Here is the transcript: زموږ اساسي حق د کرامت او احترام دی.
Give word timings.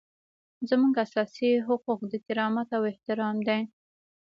زموږ 0.69 0.93
اساسي 1.05 1.49
حق 1.65 1.85
د 2.11 2.13
کرامت 2.25 2.69
او 2.77 2.83
احترام 2.91 3.37
دی. 3.47 3.61